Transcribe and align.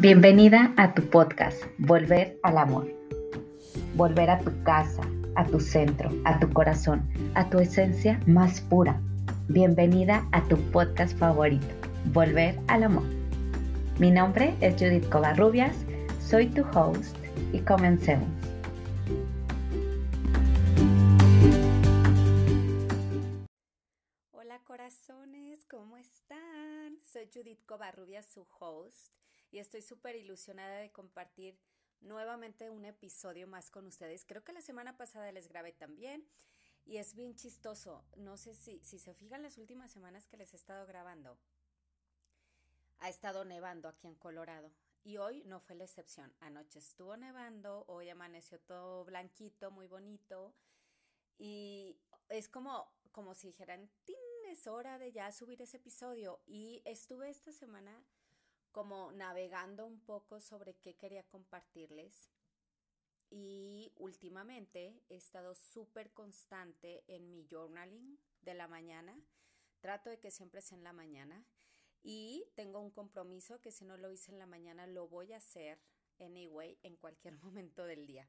Bienvenida 0.00 0.72
a 0.76 0.94
tu 0.94 1.10
podcast, 1.10 1.60
Volver 1.78 2.38
al 2.44 2.58
Amor. 2.58 2.86
Volver 3.96 4.30
a 4.30 4.38
tu 4.38 4.52
casa, 4.62 5.02
a 5.34 5.44
tu 5.44 5.58
centro, 5.58 6.08
a 6.24 6.38
tu 6.38 6.48
corazón, 6.52 7.02
a 7.34 7.50
tu 7.50 7.58
esencia 7.58 8.20
más 8.24 8.60
pura. 8.60 9.00
Bienvenida 9.48 10.24
a 10.30 10.44
tu 10.44 10.56
podcast 10.70 11.18
favorito, 11.18 11.66
Volver 12.12 12.60
al 12.68 12.84
Amor. 12.84 13.02
Mi 13.98 14.12
nombre 14.12 14.54
es 14.60 14.74
Judith 14.74 15.08
Covarrubias, 15.08 15.76
soy 16.20 16.46
tu 16.46 16.62
host 16.78 17.16
y 17.52 17.58
comencemos. 17.58 18.28
Hola 24.30 24.60
corazones, 24.64 25.66
¿cómo 25.68 25.96
están? 25.96 27.00
Soy 27.02 27.28
Judith 27.34 27.66
Covarrubias, 27.66 28.26
su 28.26 28.46
host 28.60 29.18
y 29.50 29.58
estoy 29.58 29.82
súper 29.82 30.16
ilusionada 30.16 30.78
de 30.78 30.92
compartir 30.92 31.58
nuevamente 32.00 32.70
un 32.70 32.84
episodio 32.84 33.46
más 33.46 33.70
con 33.70 33.86
ustedes. 33.86 34.24
Creo 34.24 34.44
que 34.44 34.52
la 34.52 34.62
semana 34.62 34.96
pasada 34.96 35.32
les 35.32 35.48
grabé 35.48 35.72
también 35.72 36.26
y 36.84 36.98
es 36.98 37.14
bien 37.14 37.34
chistoso. 37.34 38.04
No 38.16 38.36
sé 38.36 38.54
si, 38.54 38.80
si 38.80 38.98
se 38.98 39.14
fijan 39.14 39.42
las 39.42 39.58
últimas 39.58 39.90
semanas 39.90 40.26
que 40.26 40.36
les 40.36 40.52
he 40.52 40.56
estado 40.56 40.86
grabando. 40.86 41.38
Ha 43.00 43.08
estado 43.08 43.44
nevando 43.44 43.88
aquí 43.88 44.06
en 44.06 44.16
Colorado 44.16 44.72
y 45.04 45.18
hoy 45.18 45.42
no 45.44 45.60
fue 45.60 45.76
la 45.76 45.84
excepción. 45.84 46.34
Anoche 46.40 46.78
estuvo 46.78 47.16
nevando, 47.16 47.84
hoy 47.88 48.08
amaneció 48.08 48.60
todo 48.60 49.04
blanquito, 49.04 49.70
muy 49.70 49.86
bonito 49.86 50.54
y 51.38 51.96
es 52.28 52.48
como, 52.48 52.92
como 53.12 53.34
si 53.34 53.48
dijeran, 53.48 53.90
es 54.50 54.66
hora 54.66 54.98
de 54.98 55.12
ya 55.12 55.30
subir 55.30 55.60
ese 55.62 55.76
episodio 55.76 56.40
y 56.46 56.82
estuve 56.84 57.28
esta 57.28 57.52
semana 57.52 58.02
como 58.72 59.12
navegando 59.12 59.86
un 59.86 60.00
poco 60.00 60.40
sobre 60.40 60.74
qué 60.74 60.94
quería 60.96 61.22
compartirles. 61.24 62.30
Y 63.30 63.92
últimamente 63.96 65.02
he 65.08 65.16
estado 65.16 65.54
súper 65.54 66.12
constante 66.12 67.04
en 67.08 67.30
mi 67.30 67.46
journaling 67.50 68.18
de 68.42 68.54
la 68.54 68.68
mañana. 68.68 69.20
Trato 69.80 70.10
de 70.10 70.18
que 70.18 70.30
siempre 70.30 70.62
sea 70.62 70.78
en 70.78 70.84
la 70.84 70.92
mañana. 70.92 71.44
Y 72.02 72.46
tengo 72.54 72.80
un 72.80 72.90
compromiso 72.90 73.60
que 73.60 73.70
si 73.70 73.84
no 73.84 73.96
lo 73.96 74.10
hice 74.10 74.32
en 74.32 74.38
la 74.38 74.46
mañana 74.46 74.86
lo 74.86 75.08
voy 75.08 75.32
a 75.32 75.38
hacer 75.38 75.78
anyway 76.20 76.78
en 76.82 76.96
cualquier 76.96 77.34
momento 77.44 77.84
del 77.84 78.06
día. 78.06 78.28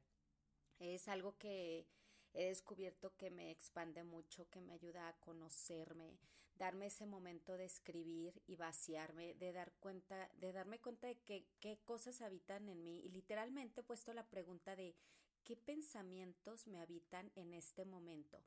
Es 0.78 1.08
algo 1.08 1.36
que 1.38 1.86
he 2.34 2.46
descubierto 2.46 3.16
que 3.16 3.30
me 3.30 3.50
expande 3.50 4.04
mucho, 4.04 4.48
que 4.50 4.60
me 4.60 4.72
ayuda 4.72 5.08
a 5.08 5.16
conocerme, 5.20 6.18
darme 6.54 6.86
ese 6.86 7.06
momento 7.06 7.56
de 7.56 7.64
escribir 7.64 8.42
y 8.46 8.56
vaciarme, 8.56 9.34
de 9.34 9.52
dar 9.52 9.72
cuenta, 9.80 10.30
de 10.36 10.52
darme 10.52 10.78
cuenta 10.78 11.06
de 11.06 11.16
qué 11.16 11.78
cosas 11.84 12.20
habitan 12.20 12.68
en 12.68 12.82
mí 12.82 13.00
y 13.04 13.08
literalmente 13.08 13.80
he 13.80 13.84
puesto 13.84 14.12
la 14.12 14.28
pregunta 14.28 14.76
de 14.76 14.94
qué 15.42 15.56
pensamientos 15.56 16.66
me 16.66 16.80
habitan 16.80 17.32
en 17.34 17.54
este 17.54 17.84
momento. 17.84 18.42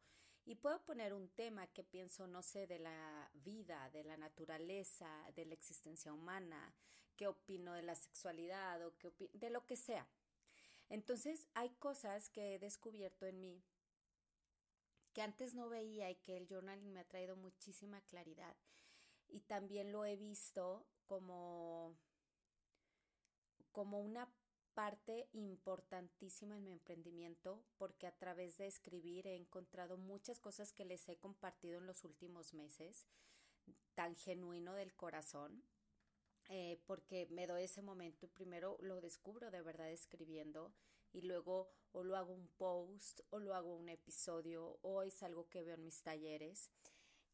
Y 0.45 0.55
puedo 0.55 0.83
poner 0.83 1.13
un 1.13 1.29
tema 1.29 1.67
que 1.67 1.83
pienso, 1.83 2.27
no 2.27 2.41
sé, 2.41 2.67
de 2.67 2.77
la 2.77 3.29
vida, 3.33 3.89
de 3.91 4.03
la 4.03 4.17
naturaleza, 4.17 5.09
de 5.35 5.45
la 5.45 5.53
existencia 5.53 6.11
humana, 6.11 6.75
qué 7.15 7.27
opino 7.27 7.73
de 7.73 7.83
la 7.83 7.95
sexualidad 7.95 8.85
o 8.85 8.97
qué 8.97 9.13
de 9.33 9.49
lo 9.49 9.65
que 9.65 9.77
sea. 9.77 10.05
Entonces 10.89 11.47
hay 11.53 11.69
cosas 11.79 12.29
que 12.29 12.55
he 12.55 12.59
descubierto 12.59 13.25
en 13.25 13.39
mí 13.39 13.63
que 15.13 15.21
antes 15.21 15.53
no 15.53 15.69
veía 15.69 16.09
y 16.09 16.15
que 16.15 16.37
el 16.37 16.47
journaling 16.47 16.91
me 16.91 17.01
ha 17.01 17.07
traído 17.07 17.35
muchísima 17.35 18.01
claridad. 18.01 18.55
Y 19.29 19.41
también 19.41 19.91
lo 19.91 20.05
he 20.05 20.15
visto 20.15 20.85
como, 21.05 21.95
como 23.71 23.99
una 23.99 24.27
parte 24.73 25.29
importantísima 25.33 26.55
en 26.55 26.63
mi 26.63 26.71
emprendimiento 26.71 27.63
porque 27.77 28.07
a 28.07 28.17
través 28.17 28.57
de 28.57 28.67
escribir 28.67 29.27
he 29.27 29.35
encontrado 29.35 29.97
muchas 29.97 30.39
cosas 30.39 30.73
que 30.73 30.85
les 30.85 31.07
he 31.09 31.17
compartido 31.17 31.77
en 31.77 31.85
los 31.85 32.03
últimos 32.03 32.53
meses, 32.53 33.05
tan 33.93 34.15
genuino 34.15 34.73
del 34.73 34.93
corazón, 34.95 35.63
eh, 36.49 36.81
porque 36.85 37.27
me 37.29 37.47
doy 37.47 37.63
ese 37.63 37.81
momento 37.81 38.25
y 38.25 38.29
primero 38.29 38.77
lo 38.81 38.99
descubro 38.99 39.51
de 39.51 39.61
verdad 39.61 39.91
escribiendo 39.91 40.73
y 41.13 41.21
luego 41.21 41.69
o 41.93 42.03
lo 42.03 42.17
hago 42.17 42.33
un 42.33 42.47
post 42.57 43.21
o 43.29 43.39
lo 43.39 43.53
hago 43.53 43.75
un 43.75 43.87
episodio 43.87 44.79
o 44.81 45.03
es 45.03 45.23
algo 45.23 45.47
que 45.49 45.63
veo 45.63 45.75
en 45.75 45.83
mis 45.83 46.01
talleres. 46.01 46.69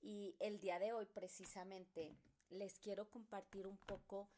Y 0.01 0.35
el 0.39 0.59
día 0.59 0.79
de 0.79 0.93
hoy 0.93 1.05
precisamente 1.05 2.15
les 2.49 2.79
quiero 2.79 3.09
compartir 3.09 3.67
un 3.67 3.77
poco, 3.77 4.29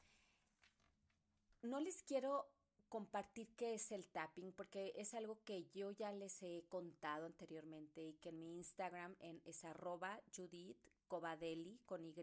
no 1.61 1.79
les 1.79 2.03
quiero 2.03 2.49
compartir 2.89 3.47
qué 3.55 3.73
es 3.75 3.91
el 3.91 4.05
tapping 4.07 4.51
porque 4.51 4.93
es 4.97 5.13
algo 5.13 5.41
que 5.45 5.65
yo 5.71 5.91
ya 5.91 6.11
les 6.11 6.43
he 6.43 6.65
contado 6.67 7.25
anteriormente 7.25 8.01
y 8.01 8.13
que 8.15 8.29
en 8.29 8.39
mi 8.39 8.57
Instagram 8.57 9.15
en, 9.19 9.41
es 9.45 9.63
arroba 9.63 10.21
Judith 10.35 10.77
Covadeli 11.07 11.79
con 11.85 12.05
Y 12.05 12.13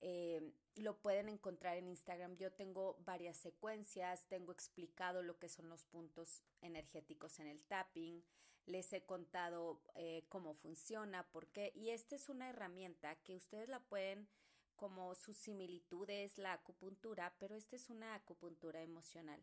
eh, 0.00 0.52
lo 0.76 1.00
pueden 1.00 1.28
encontrar 1.28 1.76
en 1.76 1.88
Instagram. 1.88 2.36
Yo 2.36 2.52
tengo 2.52 2.96
varias 3.04 3.36
secuencias, 3.36 4.26
tengo 4.28 4.52
explicado 4.52 5.22
lo 5.22 5.38
que 5.38 5.48
son 5.48 5.68
los 5.68 5.84
puntos 5.84 6.42
energéticos 6.60 7.38
en 7.40 7.48
el 7.48 7.64
tapping, 7.64 8.24
les 8.66 8.92
he 8.92 9.04
contado 9.04 9.82
eh, 9.94 10.24
cómo 10.28 10.54
funciona, 10.54 11.28
por 11.30 11.48
qué, 11.48 11.72
y 11.74 11.90
esta 11.90 12.14
es 12.14 12.28
una 12.28 12.48
herramienta 12.48 13.16
que 13.16 13.36
ustedes 13.36 13.68
la 13.68 13.80
pueden, 13.80 14.28
como 14.76 15.14
sus 15.14 15.36
similitudes, 15.36 16.38
la 16.38 16.54
acupuntura, 16.54 17.34
pero 17.38 17.54
esta 17.54 17.76
es 17.76 17.90
una 17.90 18.14
acupuntura 18.14 18.82
emocional. 18.82 19.42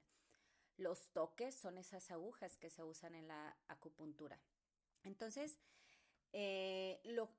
Los 0.78 1.12
toques 1.12 1.56
son 1.56 1.78
esas 1.78 2.10
agujas 2.12 2.58
que 2.58 2.70
se 2.70 2.84
usan 2.84 3.16
en 3.16 3.28
la 3.28 3.58
acupuntura. 3.68 4.40
Entonces, 5.04 5.60
eh, 6.34 7.00
lo, 7.04 7.32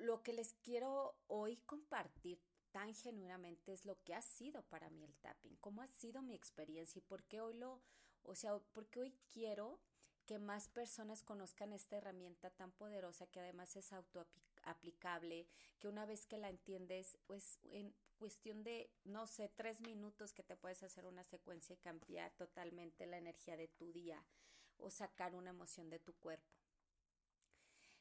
lo 0.00 0.22
que 0.22 0.32
les 0.32 0.54
quiero 0.54 1.14
hoy 1.26 1.56
compartir 1.58 2.40
tan 2.72 2.94
genuinamente 2.94 3.72
es 3.72 3.84
lo 3.84 4.02
que 4.02 4.14
ha 4.14 4.22
sido 4.22 4.62
para 4.62 4.90
mí 4.90 5.04
el 5.04 5.16
tapping, 5.16 5.56
cómo 5.56 5.82
ha 5.82 5.86
sido 5.86 6.22
mi 6.22 6.34
experiencia 6.34 6.98
y 6.98 7.02
por 7.02 7.24
qué 7.24 7.40
hoy 7.40 7.54
lo, 7.54 7.82
o 8.22 8.34
sea, 8.34 8.58
porque 8.72 9.00
hoy 9.00 9.14
quiero 9.32 9.80
que 10.26 10.38
más 10.38 10.68
personas 10.68 11.22
conozcan 11.22 11.72
esta 11.72 11.96
herramienta 11.96 12.50
tan 12.50 12.70
poderosa 12.72 13.26
que 13.26 13.40
además 13.40 13.74
es 13.76 13.92
autoaplicable, 13.92 15.48
que 15.78 15.88
una 15.88 16.06
vez 16.06 16.26
que 16.26 16.38
la 16.38 16.48
entiendes, 16.48 17.18
pues 17.26 17.58
en 17.64 17.92
cuestión 18.16 18.62
de, 18.62 18.92
no 19.02 19.26
sé, 19.26 19.48
tres 19.48 19.80
minutos 19.80 20.32
que 20.32 20.44
te 20.44 20.56
puedes 20.56 20.82
hacer 20.82 21.06
una 21.06 21.24
secuencia 21.24 21.74
y 21.74 21.78
cambiar 21.78 22.30
totalmente 22.36 23.06
la 23.06 23.18
energía 23.18 23.56
de 23.56 23.68
tu 23.68 23.92
día 23.92 24.24
o 24.76 24.90
sacar 24.90 25.34
una 25.34 25.50
emoción 25.50 25.90
de 25.90 25.98
tu 25.98 26.14
cuerpo. 26.14 26.59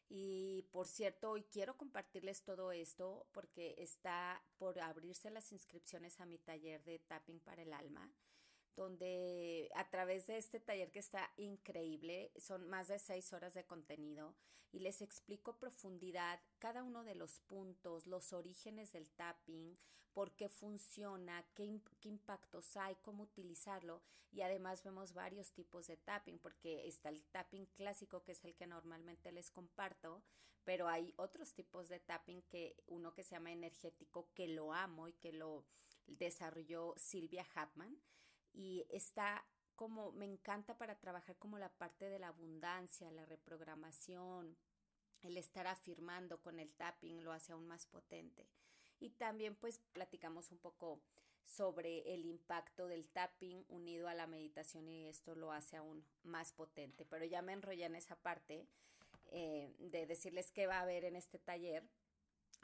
Y 0.09 0.64
por 0.72 0.88
cierto, 0.88 1.30
hoy 1.30 1.44
quiero 1.44 1.78
compartirles 1.78 2.42
todo 2.44 2.72
esto 2.72 3.28
porque 3.31 3.75
está 3.78 4.44
por 4.58 4.80
abrirse 4.80 5.30
las 5.30 5.52
inscripciones 5.52 6.20
a 6.20 6.25
mi 6.25 6.40
taller 6.40 6.84
de 6.84 6.97
tapping 6.97 7.40
para 7.40 7.62
el 7.62 7.72
alma, 7.74 8.12
donde 8.80 9.70
a 9.76 9.90
través 9.90 10.26
de 10.28 10.38
este 10.38 10.62
taller 10.62 10.90
que 10.90 11.00
está 11.00 11.30
increíble, 11.36 12.32
son 12.38 12.66
más 12.70 12.88
de 12.88 12.98
seis 12.98 13.34
horas 13.34 13.54
de 13.54 13.66
contenido 13.66 14.38
y 14.72 14.80
les 14.80 15.02
explico 15.02 15.58
profundidad 15.60 16.40
cada 16.60 16.82
uno 16.84 17.04
de 17.04 17.14
los 17.14 17.42
puntos, 17.42 18.08
los 18.08 18.32
orígenes 18.32 18.94
del 18.94 19.10
tapping, 19.12 19.78
por 20.14 20.34
qué 20.38 20.48
funciona, 20.48 21.46
qué, 21.56 21.82
qué, 22.00 22.08
impactos 22.08 22.78
hay, 22.78 22.96
cómo 23.02 23.24
utilizarlo 23.24 24.02
y 24.32 24.44
además 24.44 24.82
vemos 24.82 25.14
varios 25.14 25.52
tipos 25.52 25.88
de 25.88 25.98
tapping 25.98 26.40
porque 26.40 26.88
está 26.88 27.10
el 27.10 27.22
tapping 27.26 27.66
clásico 27.76 28.24
que 28.24 28.32
es 28.32 28.46
el 28.46 28.56
que 28.56 28.66
normalmente 28.66 29.34
les 29.34 29.52
comparto, 29.52 30.24
pero 30.64 30.88
hay 30.88 31.14
otros 31.18 31.54
tipos 31.54 31.90
de 31.90 32.00
tapping 32.00 32.44
que 32.44 32.82
uno 32.88 33.14
que 33.14 33.24
se 33.24 33.36
llama 33.36 33.52
energético 33.52 34.32
que 34.34 34.48
lo 34.48 34.72
amo 34.72 35.10
y 35.10 35.14
que 35.16 35.34
lo 35.34 35.66
desarrolló 36.08 36.94
Silvia 36.96 37.46
Hapman 37.56 38.00
y 38.54 38.86
está 38.90 39.46
como 39.75 40.12
me 40.12 40.25
encanta 40.25 40.78
para 40.78 41.00
trabajar 41.00 41.38
como 41.38 41.57
la 41.57 41.69
parte 41.69 42.10
de 42.10 42.19
la 42.19 42.28
abundancia, 42.28 43.10
la 43.12 43.25
reprogramación, 43.25 44.57
el 45.22 45.38
estar 45.38 45.68
afirmando 45.68 46.42
con 46.42 46.60
el 46.60 46.72
tapping 46.74 47.24
lo 47.24 47.31
hace 47.31 47.54
aún 47.54 47.68
más 47.68 47.86
potente. 47.86 48.48
Y 49.00 49.12
también 49.12 49.56
pues 49.56 49.80
platicamos 49.94 50.51
un 50.51 50.57
poco 50.57 51.01
sobre 51.46 52.13
el 52.13 52.25
impacto 52.25 52.88
del 52.88 53.07
tapping 53.07 53.66
unido 53.69 54.07
a 54.07 54.13
la 54.13 54.28
meditación 54.28 54.88
y 54.88 55.07
esto 55.07 55.36
lo 55.36 55.51
hace 55.51 55.78
aún 55.78 56.06
más 56.24 56.51
potente. 56.51 57.06
Pero 57.06 57.25
ya 57.25 57.42
me 57.42 57.54
enrollé 57.54 57.86
en 57.86 57.96
esa 57.96 58.16
parte 58.16 58.68
eh, 59.31 59.74
de 59.80 60.06
decirles 60.06 60.51
qué 60.51 60.68
va 60.68 60.80
a 60.80 60.81
haber 60.81 61.06
en 61.06 61.16
este 61.16 61.40
taller. 61.40 61.88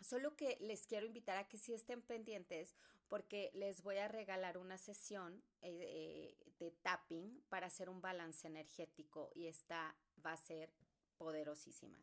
Solo 0.02 0.36
que 0.36 0.58
les 0.60 0.86
quiero 0.86 1.06
invitar 1.06 1.38
a 1.38 1.48
que 1.48 1.58
si 1.58 1.74
estén 1.74 2.02
pendientes 2.02 2.76
porque 3.08 3.52
les 3.54 3.82
voy 3.84 3.98
a 3.98 4.08
regalar 4.08 4.58
una 4.58 4.78
sesión 4.78 5.44
eh, 5.62 6.36
de 6.60 6.72
tapping 6.72 7.44
para 7.50 7.68
hacer 7.68 7.90
un 7.90 8.02
balance 8.02 8.48
energético 8.48 9.30
y 9.34 9.48
esta 9.48 9.96
va 10.26 10.34
a 10.34 10.38
ser 10.38 10.72
poderosísima. 11.18 11.98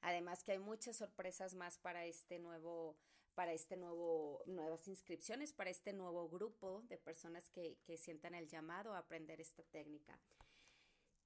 Además 0.00 0.44
que 0.44 0.52
hay 0.52 0.58
muchas 0.58 0.96
sorpresas 0.96 1.54
más 1.54 1.78
para 1.78 2.04
este 2.04 2.38
nuevo 2.38 2.96
para 3.34 3.52
este 3.52 3.76
nuevo, 3.76 4.44
nuevas 4.46 4.86
inscripciones, 4.86 5.52
para 5.52 5.70
este 5.70 5.92
nuevo 5.92 6.28
grupo 6.28 6.82
de 6.88 6.98
personas 6.98 7.48
que, 7.50 7.78
que 7.84 7.96
sientan 7.96 8.36
el 8.36 8.46
llamado 8.46 8.94
a 8.94 8.98
aprender 8.98 9.40
esta 9.40 9.64
técnica. 9.64 10.16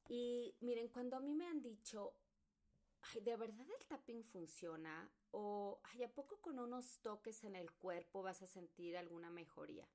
Y 0.09 0.57
miren, 0.61 0.89
cuando 0.89 1.17
a 1.17 1.21
mí 1.21 1.35
me 1.35 1.47
han 1.47 1.61
dicho, 1.61 2.15
¿de 3.21 3.37
verdad 3.37 3.67
el 3.79 3.87
tapping 3.87 4.25
funciona? 4.25 5.11
O, 5.31 5.81
ay, 5.85 6.05
¿a 6.05 6.13
poco 6.13 6.41
con 6.41 6.59
unos 6.59 7.01
toques 7.01 7.45
en 7.45 7.57
el 7.57 7.71
cuerpo 7.73 8.23
vas 8.23 8.43
a 8.43 8.47
sentir 8.47 8.97
alguna 8.97 9.31
mejoría? 9.31 9.89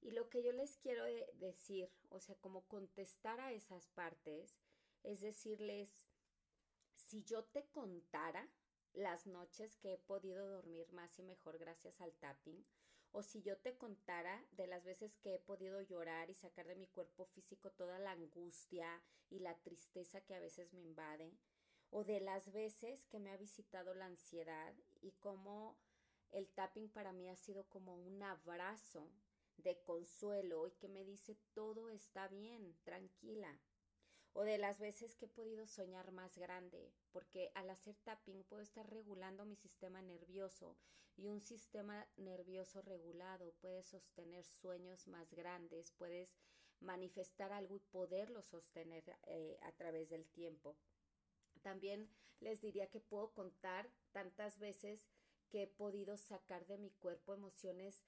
Y 0.00 0.10
lo 0.10 0.28
que 0.28 0.42
yo 0.42 0.52
les 0.52 0.76
quiero 0.76 1.04
decir, 1.34 1.90
o 2.10 2.20
sea, 2.20 2.34
como 2.36 2.66
contestar 2.68 3.40
a 3.40 3.52
esas 3.52 3.88
partes, 3.88 4.58
es 5.02 5.20
decirles, 5.20 6.06
si 6.94 7.22
yo 7.24 7.44
te 7.44 7.66
contara 7.70 8.48
las 8.92 9.26
noches 9.26 9.76
que 9.76 9.94
he 9.94 9.98
podido 9.98 10.46
dormir 10.48 10.92
más 10.92 11.18
y 11.18 11.22
mejor 11.22 11.58
gracias 11.58 12.00
al 12.00 12.14
tapping, 12.14 12.64
o 13.14 13.22
si 13.22 13.42
yo 13.42 13.56
te 13.58 13.76
contara 13.76 14.44
de 14.56 14.66
las 14.66 14.84
veces 14.84 15.16
que 15.18 15.34
he 15.34 15.38
podido 15.38 15.80
llorar 15.80 16.30
y 16.30 16.34
sacar 16.34 16.66
de 16.66 16.74
mi 16.74 16.88
cuerpo 16.88 17.24
físico 17.26 17.70
toda 17.70 18.00
la 18.00 18.10
angustia 18.10 19.00
y 19.30 19.38
la 19.38 19.56
tristeza 19.62 20.20
que 20.22 20.34
a 20.34 20.40
veces 20.40 20.72
me 20.72 20.80
invade, 20.80 21.32
o 21.90 22.02
de 22.02 22.18
las 22.18 22.52
veces 22.52 23.06
que 23.06 23.20
me 23.20 23.30
ha 23.30 23.36
visitado 23.36 23.94
la 23.94 24.06
ansiedad 24.06 24.74
y 25.00 25.12
cómo 25.12 25.78
el 26.32 26.48
tapping 26.48 26.90
para 26.90 27.12
mí 27.12 27.28
ha 27.28 27.36
sido 27.36 27.68
como 27.68 27.94
un 27.94 28.20
abrazo 28.24 29.08
de 29.58 29.80
consuelo 29.84 30.66
y 30.66 30.72
que 30.72 30.88
me 30.88 31.04
dice 31.04 31.36
todo 31.52 31.90
está 31.90 32.26
bien, 32.26 32.76
tranquila, 32.82 33.60
o 34.34 34.42
de 34.42 34.58
las 34.58 34.78
veces 34.78 35.14
que 35.14 35.26
he 35.26 35.28
podido 35.28 35.66
soñar 35.66 36.10
más 36.12 36.36
grande, 36.36 36.92
porque 37.12 37.50
al 37.54 37.70
hacer 37.70 37.96
tapping 38.04 38.44
puedo 38.44 38.62
estar 38.62 38.88
regulando 38.90 39.44
mi 39.44 39.56
sistema 39.56 40.02
nervioso 40.02 40.76
y 41.16 41.28
un 41.28 41.40
sistema 41.40 42.06
nervioso 42.16 42.82
regulado 42.82 43.52
puede 43.60 43.82
sostener 43.84 44.44
sueños 44.44 45.06
más 45.06 45.32
grandes, 45.32 45.92
puedes 45.92 46.36
manifestar 46.80 47.52
algo 47.52 47.76
y 47.76 47.80
poderlo 47.80 48.42
sostener 48.42 49.04
eh, 49.26 49.56
a 49.62 49.72
través 49.72 50.10
del 50.10 50.26
tiempo. 50.26 50.76
También 51.62 52.10
les 52.40 52.60
diría 52.60 52.88
que 52.88 53.00
puedo 53.00 53.32
contar 53.32 53.88
tantas 54.12 54.58
veces 54.58 55.08
que 55.48 55.62
he 55.62 55.66
podido 55.68 56.16
sacar 56.16 56.66
de 56.66 56.78
mi 56.78 56.90
cuerpo 56.90 57.32
emociones 57.32 58.04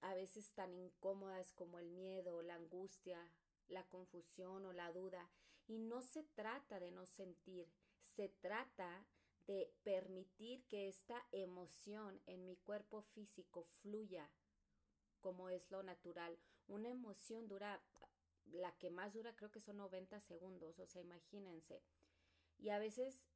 a 0.00 0.14
veces 0.14 0.52
tan 0.54 0.74
incómodas 0.74 1.52
como 1.52 1.78
el 1.78 1.90
miedo, 1.90 2.40
la 2.42 2.54
angustia, 2.54 3.20
la 3.68 3.84
confusión 3.84 4.64
o 4.64 4.72
la 4.72 4.90
duda. 4.92 5.30
Y 5.68 5.78
no 5.78 6.02
se 6.02 6.24
trata 6.24 6.80
de 6.80 6.90
no 6.90 7.06
sentir, 7.06 7.68
se 8.00 8.28
trata 8.28 9.06
de 9.46 9.72
permitir 9.82 10.66
que 10.66 10.88
esta 10.88 11.26
emoción 11.30 12.20
en 12.26 12.44
mi 12.44 12.56
cuerpo 12.56 13.02
físico 13.02 13.64
fluya 13.82 14.28
como 15.20 15.48
es 15.48 15.70
lo 15.70 15.82
natural. 15.82 16.38
Una 16.66 16.88
emoción 16.88 17.48
dura, 17.48 17.82
la 18.46 18.76
que 18.78 18.90
más 18.90 19.14
dura 19.14 19.36
creo 19.36 19.50
que 19.50 19.60
son 19.60 19.76
90 19.78 20.20
segundos, 20.20 20.78
o 20.78 20.86
sea, 20.86 21.02
imagínense. 21.02 21.82
Y 22.58 22.70
a 22.70 22.78
veces 22.78 23.28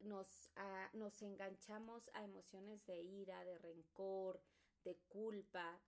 nos, 0.00 0.50
nos 0.92 1.22
enganchamos 1.22 2.10
a 2.14 2.22
emociones 2.22 2.84
de 2.86 3.00
ira, 3.00 3.44
de 3.44 3.58
rencor, 3.58 4.42
de 4.84 4.96
culpa, 5.08 5.80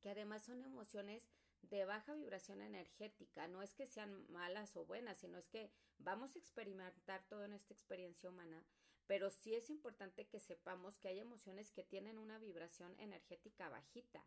que 0.00 0.10
además 0.10 0.42
son 0.42 0.62
emociones 0.62 1.30
de 1.62 1.84
baja 1.84 2.14
vibración 2.14 2.62
energética. 2.62 3.48
No 3.48 3.62
es 3.62 3.74
que 3.74 3.86
sean 3.86 4.30
malas 4.30 4.76
o 4.76 4.84
buenas, 4.84 5.18
sino 5.18 5.38
es 5.38 5.48
que 5.48 5.70
vamos 5.98 6.34
a 6.34 6.38
experimentar 6.38 7.24
todo 7.28 7.44
en 7.44 7.52
esta 7.52 7.72
experiencia 7.72 8.28
humana, 8.28 8.64
pero 9.06 9.30
sí 9.30 9.54
es 9.54 9.70
importante 9.70 10.26
que 10.26 10.40
sepamos 10.40 10.98
que 10.98 11.08
hay 11.08 11.20
emociones 11.20 11.70
que 11.72 11.84
tienen 11.84 12.18
una 12.18 12.38
vibración 12.38 12.94
energética 12.98 13.68
bajita. 13.68 14.24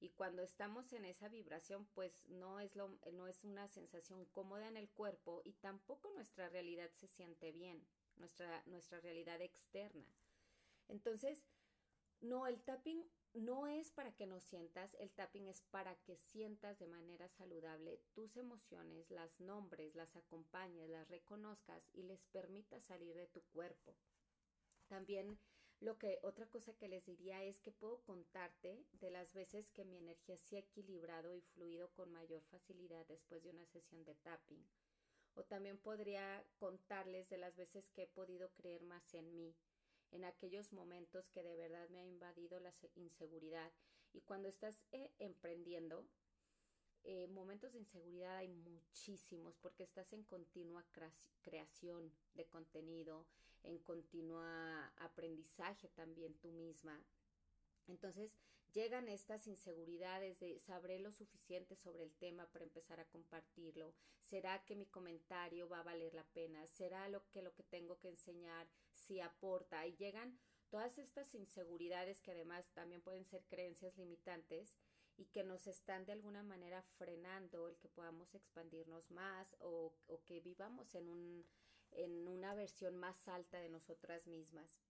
Y 0.00 0.10
cuando 0.10 0.42
estamos 0.42 0.92
en 0.92 1.04
esa 1.04 1.28
vibración, 1.28 1.86
pues 1.94 2.26
no 2.28 2.60
es, 2.60 2.74
lo, 2.76 2.88
no 3.12 3.26
es 3.26 3.44
una 3.44 3.68
sensación 3.68 4.26
cómoda 4.26 4.68
en 4.68 4.76
el 4.76 4.90
cuerpo 4.90 5.40
y 5.44 5.54
tampoco 5.54 6.10
nuestra 6.10 6.48
realidad 6.48 6.90
se 6.92 7.06
siente 7.06 7.52
bien, 7.52 7.86
nuestra, 8.16 8.62
nuestra 8.66 9.00
realidad 9.00 9.40
externa. 9.40 10.04
Entonces, 10.88 11.44
no, 12.20 12.46
el 12.46 12.60
tapping 12.62 13.04
no 13.34 13.66
es 13.66 13.90
para 13.90 14.14
que 14.14 14.26
no 14.26 14.40
sientas, 14.40 14.94
el 15.00 15.10
tapping 15.10 15.48
es 15.48 15.62
para 15.62 15.96
que 16.02 16.16
sientas 16.16 16.78
de 16.78 16.86
manera 16.86 17.28
saludable 17.28 18.00
tus 18.14 18.36
emociones, 18.36 19.10
las 19.10 19.40
nombres, 19.40 19.94
las 19.96 20.14
acompañes, 20.16 20.88
las 20.88 21.08
reconozcas 21.08 21.88
y 21.92 22.04
les 22.04 22.26
permitas 22.26 22.84
salir 22.84 23.16
de 23.16 23.26
tu 23.26 23.42
cuerpo. 23.52 23.96
También 24.86 25.38
lo 25.80 25.98
que 25.98 26.18
otra 26.22 26.46
cosa 26.46 26.72
que 26.74 26.88
les 26.88 27.04
diría 27.04 27.42
es 27.42 27.60
que 27.60 27.72
puedo 27.72 28.00
contarte 28.04 28.84
de 28.92 29.10
las 29.10 29.34
veces 29.34 29.70
que 29.70 29.84
mi 29.84 29.98
energía 29.98 30.38
se 30.38 30.56
ha 30.56 30.60
equilibrado 30.60 31.34
y 31.34 31.40
fluido 31.40 31.90
con 31.92 32.12
mayor 32.12 32.42
facilidad 32.44 33.04
después 33.06 33.42
de 33.42 33.50
una 33.50 33.66
sesión 33.66 34.04
de 34.04 34.14
tapping. 34.14 34.64
O 35.34 35.42
también 35.42 35.78
podría 35.78 36.44
contarles 36.58 37.28
de 37.28 37.38
las 37.38 37.56
veces 37.56 37.90
que 37.90 38.04
he 38.04 38.06
podido 38.06 38.52
creer 38.52 38.84
más 38.84 39.12
en 39.14 39.34
mí, 39.34 39.56
en 40.12 40.24
aquellos 40.24 40.72
momentos 40.72 41.28
que 41.30 41.42
de 41.42 41.56
verdad 41.56 41.88
me 41.88 42.00
ha 42.00 42.04
invadido 42.04 42.60
la 42.60 42.72
inseguridad. 42.96 43.70
Y 44.12 44.20
cuando 44.20 44.48
estás 44.48 44.84
eh, 44.92 45.10
emprendiendo, 45.18 46.06
eh, 47.04 47.26
momentos 47.28 47.72
de 47.72 47.80
inseguridad 47.80 48.36
hay 48.36 48.48
muchísimos 48.48 49.56
porque 49.58 49.82
estás 49.82 50.12
en 50.12 50.22
continua 50.22 50.84
creación 51.42 52.12
de 52.34 52.46
contenido, 52.46 53.26
en 53.62 53.78
continua 53.78 54.86
aprendizaje 54.98 55.88
también 55.90 56.34
tú 56.34 56.50
misma. 56.52 57.04
Entonces 57.88 58.38
llegan 58.74 59.08
estas 59.08 59.46
inseguridades 59.46 60.40
de 60.40 60.58
sabré 60.58 60.98
lo 60.98 61.12
suficiente 61.12 61.76
sobre 61.76 62.02
el 62.02 62.12
tema 62.16 62.46
para 62.50 62.64
empezar 62.64 63.00
a 63.00 63.08
compartirlo. 63.08 63.94
¿Será 64.20 64.64
que 64.64 64.74
mi 64.74 64.86
comentario 64.86 65.68
va 65.68 65.78
a 65.78 65.84
valer 65.84 66.12
la 66.12 66.24
pena? 66.24 66.66
¿Será 66.66 67.08
lo 67.08 67.26
que 67.30 67.40
lo 67.40 67.54
que 67.54 67.62
tengo 67.62 67.98
que 68.00 68.08
enseñar 68.08 68.66
si 68.92 69.20
aporta? 69.20 69.86
Y 69.86 69.96
llegan 69.96 70.38
todas 70.68 70.98
estas 70.98 71.34
inseguridades 71.34 72.20
que 72.20 72.32
además 72.32 72.68
también 72.74 73.00
pueden 73.00 73.24
ser 73.24 73.44
creencias 73.46 73.96
limitantes 73.96 74.74
y 75.16 75.26
que 75.26 75.44
nos 75.44 75.68
están 75.68 76.04
de 76.04 76.12
alguna 76.12 76.42
manera 76.42 76.82
frenando 76.98 77.68
el 77.68 77.76
que 77.78 77.88
podamos 77.88 78.34
expandirnos 78.34 79.08
más 79.12 79.56
o, 79.60 79.94
que 80.26 80.40
vivamos 80.40 80.96
en, 80.96 81.08
un, 81.08 81.46
en 81.92 82.26
una 82.26 82.54
versión 82.54 82.96
más 82.96 83.28
alta 83.28 83.60
de 83.60 83.68
nosotras 83.68 84.26
mismas. 84.26 84.83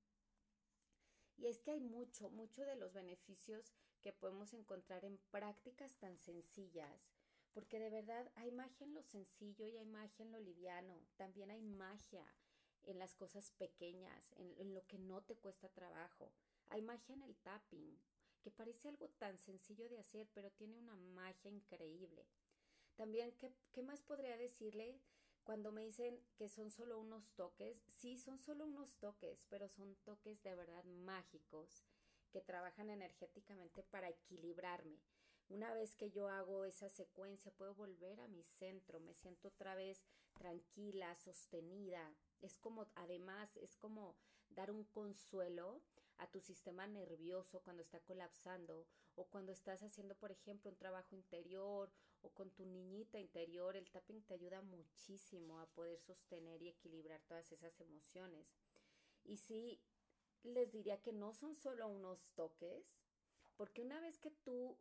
Y 1.44 1.48
es 1.48 1.58
que 1.58 1.72
hay 1.72 1.80
mucho, 1.80 2.30
mucho 2.30 2.64
de 2.64 2.74
los 2.74 2.94
beneficios 2.94 3.74
que 4.00 4.14
podemos 4.14 4.54
encontrar 4.54 5.04
en 5.04 5.18
prácticas 5.30 5.94
tan 5.98 6.16
sencillas, 6.16 7.10
porque 7.52 7.78
de 7.78 7.90
verdad 7.90 8.32
hay 8.36 8.50
magia 8.50 8.86
en 8.86 8.94
lo 8.94 9.02
sencillo 9.02 9.68
y 9.68 9.76
hay 9.76 9.84
magia 9.84 10.24
en 10.24 10.32
lo 10.32 10.38
liviano, 10.38 10.98
también 11.18 11.50
hay 11.50 11.60
magia 11.60 12.24
en 12.84 12.98
las 12.98 13.14
cosas 13.14 13.50
pequeñas, 13.58 14.32
en, 14.38 14.72
lo 14.72 14.86
que 14.86 14.98
no 14.98 15.20
te 15.20 15.36
cuesta 15.36 15.68
trabajo. 15.68 16.32
Hay 16.70 16.80
magia 16.80 17.14
en 17.14 17.20
el 17.20 17.36
tapping, 17.36 18.00
que 18.40 18.50
parece 18.50 18.88
algo 18.88 19.10
tan 19.10 19.36
sencillo 19.36 19.86
de 19.90 19.98
hacer, 19.98 20.26
pero 20.32 20.50
tiene 20.50 20.78
una 20.78 20.96
magia 20.96 21.50
increíble. 21.50 22.24
También, 22.96 23.32
¿qué, 23.32 23.52
qué 23.70 23.82
más 23.82 24.00
podría 24.00 24.38
decirle? 24.38 24.98
Cuando 25.44 25.72
me 25.72 25.84
dicen 25.84 26.18
que 26.36 26.48
son 26.48 26.70
solo 26.70 26.98
unos 26.98 27.30
toques, 27.34 27.84
sí, 27.86 28.16
son 28.16 28.38
solo 28.38 28.64
unos 28.64 28.96
toques, 28.96 29.44
pero 29.50 29.68
son 29.68 29.94
toques 29.96 30.42
de 30.42 30.54
verdad 30.54 30.84
mágicos 30.84 31.84
que 32.30 32.40
trabajan 32.40 32.88
energéticamente 32.88 33.82
para 33.82 34.08
equilibrarme. 34.08 34.98
Una 35.50 35.74
vez 35.74 35.94
que 35.96 36.10
yo 36.10 36.28
hago 36.28 36.64
esa 36.64 36.88
secuencia, 36.88 37.52
puedo 37.52 37.74
volver 37.74 38.22
a 38.22 38.28
mi 38.28 38.42
centro, 38.42 39.00
me 39.00 39.12
siento 39.12 39.48
otra 39.48 39.74
vez 39.74 40.02
tranquila, 40.32 41.14
sostenida. 41.16 42.16
Es 42.40 42.58
como, 42.58 42.86
además, 42.94 43.54
es 43.58 43.76
como 43.76 44.16
dar 44.48 44.70
un 44.70 44.84
consuelo 44.84 45.82
a 46.16 46.30
tu 46.30 46.40
sistema 46.40 46.86
nervioso 46.86 47.60
cuando 47.60 47.82
está 47.82 48.00
colapsando 48.00 48.86
o 49.14 49.26
cuando 49.26 49.52
estás 49.52 49.82
haciendo, 49.82 50.14
por 50.14 50.32
ejemplo, 50.32 50.70
un 50.70 50.76
trabajo 50.78 51.14
interior 51.14 51.92
con 52.32 52.50
tu 52.50 52.64
niñita 52.64 53.18
interior, 53.18 53.76
el 53.76 53.90
tapping 53.90 54.22
te 54.22 54.34
ayuda 54.34 54.62
muchísimo 54.62 55.60
a 55.60 55.66
poder 55.66 56.00
sostener 56.00 56.62
y 56.62 56.68
equilibrar 56.68 57.20
todas 57.22 57.50
esas 57.52 57.80
emociones. 57.80 58.46
Y 59.24 59.36
sí, 59.36 59.80
les 60.42 60.70
diría 60.72 61.00
que 61.02 61.12
no 61.12 61.32
son 61.32 61.54
solo 61.54 61.88
unos 61.88 62.32
toques, 62.34 62.96
porque 63.56 63.82
una 63.82 64.00
vez 64.00 64.18
que 64.18 64.30
tú 64.30 64.78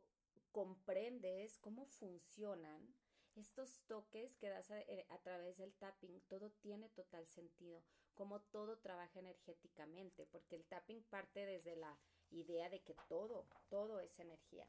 comprendes 0.52 1.58
cómo 1.60 1.86
funcionan, 1.86 2.94
estos 3.36 3.84
toques 3.88 4.36
que 4.36 4.50
das 4.50 4.70
a, 4.70 4.80
eh, 4.82 5.06
a, 5.10 5.18
través 5.20 5.58
del 5.58 5.74
tapping, 5.74 6.22
todo 6.28 6.52
tiene 6.52 6.90
total 6.90 7.26
sentido, 7.28 7.84
como 8.14 8.42
todo 8.42 8.78
trabaja 8.78 9.20
energéticamente, 9.20 10.28
porque 10.28 10.56
el 10.56 10.66
tapping 10.66 11.02
parte 11.04 11.46
desde 11.46 11.76
la 11.76 11.98
idea 12.30 12.70
de 12.70 12.82
que 12.82 12.96
todo, 13.08 13.48
todo 13.70 14.00
es 14.00 14.20
energía. 14.20 14.68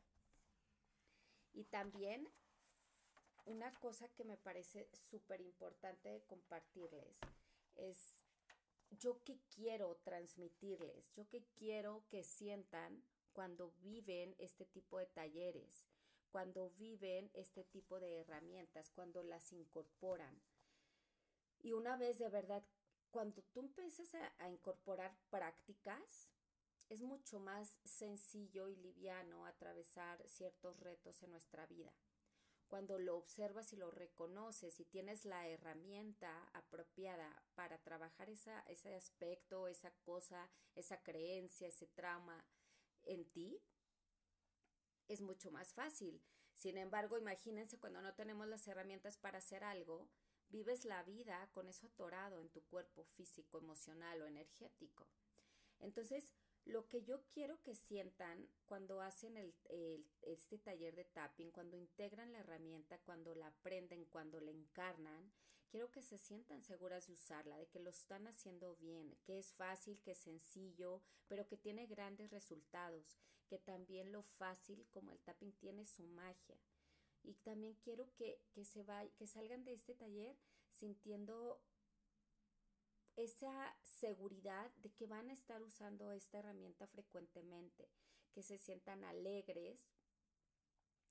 Y 1.52 1.64
también 1.64 2.28
una 3.46 3.72
cosa 3.74 4.08
que 4.08 4.24
me 4.24 4.36
parece 4.36 4.88
súper 4.92 5.40
importante 5.40 6.22
compartirles 6.26 7.18
es 7.76 8.20
yo 8.90 9.22
qué 9.24 9.38
quiero 9.54 9.96
transmitirles, 10.04 11.12
yo 11.14 11.28
qué 11.28 11.44
quiero 11.56 12.04
que 12.08 12.22
sientan 12.22 13.02
cuando 13.32 13.72
viven 13.82 14.34
este 14.38 14.64
tipo 14.64 14.98
de 14.98 15.06
talleres, 15.06 15.86
cuando 16.30 16.70
viven 16.70 17.30
este 17.34 17.64
tipo 17.64 17.98
de 17.98 18.20
herramientas, 18.20 18.90
cuando 18.90 19.22
las 19.22 19.52
incorporan. 19.52 20.40
Y 21.60 21.72
una 21.72 21.96
vez 21.96 22.18
de 22.18 22.28
verdad, 22.28 22.64
cuando 23.10 23.42
tú 23.42 23.60
empiezas 23.60 24.14
a 24.14 24.48
incorporar 24.48 25.16
prácticas, 25.30 26.30
es 26.88 27.00
mucho 27.02 27.40
más 27.40 27.80
sencillo 27.84 28.68
y 28.68 28.76
liviano 28.76 29.46
atravesar 29.46 30.22
ciertos 30.28 30.78
retos 30.80 31.22
en 31.22 31.30
nuestra 31.30 31.66
vida 31.66 31.92
cuando 32.68 32.98
lo 32.98 33.16
observas 33.16 33.72
y 33.72 33.76
lo 33.76 33.90
reconoces 33.90 34.80
y 34.80 34.84
tienes 34.84 35.24
la 35.24 35.48
herramienta 35.48 36.48
apropiada 36.52 37.42
para 37.54 37.78
trabajar 37.78 38.30
esa, 38.30 38.60
ese 38.68 38.94
aspecto, 38.94 39.68
esa 39.68 39.90
cosa, 40.02 40.50
esa 40.74 41.02
creencia, 41.02 41.68
ese 41.68 41.86
trauma 41.86 42.44
en 43.04 43.24
ti, 43.30 43.62
es 45.08 45.20
mucho 45.20 45.50
más 45.50 45.72
fácil. 45.72 46.22
Sin 46.54 46.78
embargo, 46.78 47.18
imagínense 47.18 47.78
cuando 47.78 48.00
no 48.00 48.14
tenemos 48.14 48.46
las 48.46 48.66
herramientas 48.66 49.18
para 49.18 49.38
hacer 49.38 49.64
algo, 49.64 50.08
vives 50.48 50.84
la 50.84 51.02
vida 51.02 51.48
con 51.52 51.68
eso 51.68 51.86
atorado 51.86 52.40
en 52.40 52.48
tu 52.48 52.62
cuerpo 52.66 53.04
físico, 53.04 53.58
emocional 53.58 54.22
o 54.22 54.26
energético. 54.26 55.06
Entonces, 55.80 56.32
lo 56.66 56.88
que 56.88 57.02
yo 57.02 57.22
quiero 57.26 57.60
que 57.62 57.74
sientan 57.74 58.48
cuando 58.64 59.00
hacen 59.00 59.36
el, 59.36 59.54
este 60.22 60.58
taller 60.58 60.94
de 60.96 61.04
tapping, 61.04 61.50
cuando 61.50 61.76
integran 61.76 62.32
la 62.32 62.38
herramienta, 62.38 62.98
cuando 62.98 63.34
la 63.34 63.48
aprenden, 63.48 64.06
cuando 64.06 64.40
la 64.40 64.50
encarnan, 64.50 65.30
quiero 65.68 65.90
que 65.90 66.02
se 66.02 66.18
sientan 66.18 66.62
seguras 66.62 67.06
de 67.06 67.12
usarla, 67.12 67.58
de 67.58 67.66
que 67.66 67.80
lo 67.80 67.90
están 67.90 68.26
haciendo 68.26 68.76
bien, 68.76 69.14
que 69.24 69.38
es 69.38 69.52
fácil, 69.52 70.00
que 70.00 70.12
es 70.12 70.18
sencillo, 70.18 71.02
pero 71.28 71.46
que 71.46 71.58
tiene 71.58 71.86
grandes 71.86 72.30
resultados, 72.30 73.18
que 73.46 73.58
también 73.58 74.10
lo 74.12 74.22
fácil 74.22 74.86
como 74.90 75.12
el 75.12 75.20
tapping 75.20 75.52
tiene 75.52 75.84
su 75.84 76.04
magia. 76.04 76.58
Y 77.22 77.34
también 77.34 77.74
quiero 77.74 78.10
que, 78.14 78.40
se 78.62 78.84
que 79.16 79.26
salgan 79.26 79.64
de 79.64 79.72
este 79.72 79.94
taller 79.94 80.36
sintiendo 80.70 81.60
esa 83.16 83.76
seguridad 83.82 84.70
de 84.76 84.90
que 84.90 85.06
van 85.06 85.30
a 85.30 85.32
estar 85.32 85.62
usando 85.62 86.12
esta 86.12 86.38
herramienta 86.38 86.86
frecuentemente, 86.86 87.88
que 88.32 88.42
se 88.42 88.58
sientan 88.58 89.04
alegres 89.04 89.86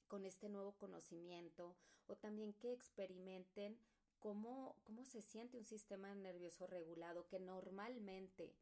con 0.07 0.25
este 0.25 0.49
nuevo 0.49 0.73
conocimiento 0.73 1.75
o 2.07 2.15
también 2.15 2.53
que 2.53 2.73
experimenten 2.73 3.79
cómo, 4.19 4.77
cómo 4.83 5.05
se 5.05 5.21
siente 5.21 5.57
un 5.57 5.65
sistema 5.65 6.13
nervioso 6.13 6.67
regulado, 6.67 7.27
que 7.27 7.39
normalmente 7.39 8.53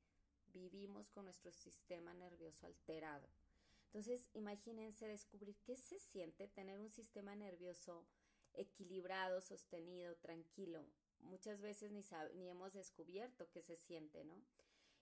vivimos 0.53 1.09
con 1.09 1.25
nuestro 1.25 1.51
sistema 1.51 2.13
nervioso 2.13 2.65
alterado. 2.65 3.27
Entonces, 3.85 4.29
imagínense 4.33 5.07
descubrir 5.07 5.57
qué 5.63 5.75
se 5.75 5.99
siente 5.99 6.47
tener 6.47 6.79
un 6.79 6.91
sistema 6.91 7.35
nervioso 7.35 8.05
equilibrado, 8.53 9.41
sostenido, 9.41 10.15
tranquilo, 10.17 10.85
muchas 11.23 11.61
veces 11.61 11.91
ni, 11.91 12.03
ni 12.35 12.49
hemos 12.49 12.73
descubierto 12.73 13.49
qué 13.51 13.61
se 13.61 13.75
siente, 13.75 14.23
¿no? 14.23 14.41